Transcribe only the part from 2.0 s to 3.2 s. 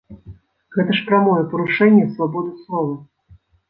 свабоды слова.